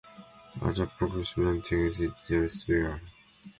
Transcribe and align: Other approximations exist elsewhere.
Other 0.63 0.85
approximations 0.85 1.71
exist 2.01 2.27
elsewhere. 2.31 2.99